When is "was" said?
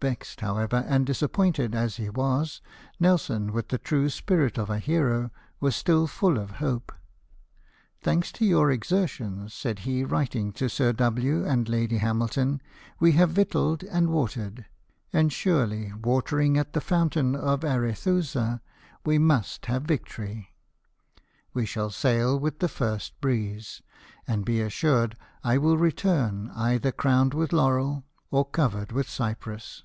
2.08-2.62, 5.58-5.74